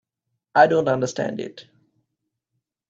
[0.55, 1.67] I don't understand it.